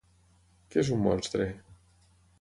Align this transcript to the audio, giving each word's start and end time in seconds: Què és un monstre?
Què 0.75 0.81
és 0.85 0.89
un 0.97 1.05
monstre? 1.09 1.49